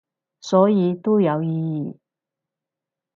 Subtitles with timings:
[0.39, 1.95] 所以都有意義